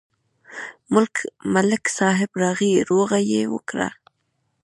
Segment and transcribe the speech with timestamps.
[1.53, 3.89] ملک صاحب راغی، روغه یې وکړه.